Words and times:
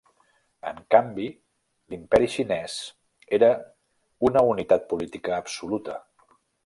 En 0.69 0.77
canvi, 0.93 1.25
l'imperi 1.93 2.29
xinès 2.37 2.77
era 3.39 3.51
una 4.31 4.43
unitat 4.55 4.89
política 4.95 5.37
absoluta. 5.39 6.01